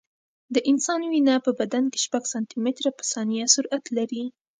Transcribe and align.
د 0.53 0.55
انسان 0.69 1.01
وینه 1.11 1.35
په 1.45 1.51
بدن 1.59 1.83
کې 1.91 1.99
شپږ 2.05 2.23
سانتي 2.33 2.57
متره 2.65 2.89
په 2.97 3.03
ثانیه 3.11 3.45
سرعت 3.55 3.85
لري. 3.97 4.23